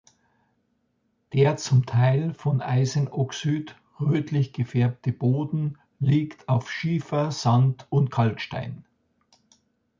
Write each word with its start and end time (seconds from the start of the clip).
Der 1.31 1.57
zum 1.57 1.85
Teil 1.85 2.33
von 2.33 2.59
Eisenoxid 2.59 3.75
rötlich 3.99 4.51
gefärbte 4.51 5.13
Boden 5.13 5.77
liegt 5.99 6.49
auf 6.49 6.71
Schiefer, 6.71 7.29
Sand 7.29 7.85
und 7.91 8.09
Kalkstein. 8.09 8.83